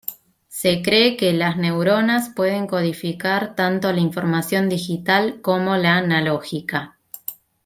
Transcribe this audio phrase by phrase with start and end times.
[0.47, 6.97] Se cree que las neuronas pueden codificar tanto la información digital como la analógica.